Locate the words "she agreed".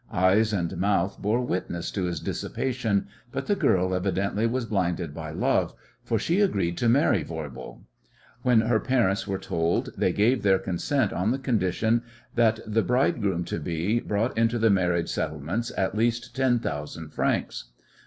6.17-6.75